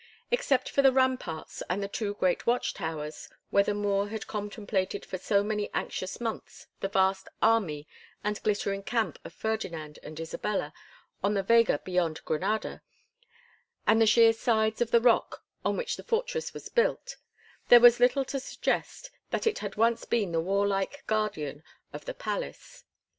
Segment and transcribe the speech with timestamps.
[0.31, 5.05] Except for the ramparts and the two great watch towers where the Moor had contemplated
[5.05, 7.87] for so many anxious months the vast army
[8.23, 10.73] and glittering camp of Ferdinand and Isabella
[11.23, 12.81] on the vega beyond Granada,
[13.85, 17.17] and the sheer sides of the rock on which the fortress was built,
[17.67, 21.61] there was little to suggest that it had once been the warlike guardian
[21.93, 22.85] of the palace.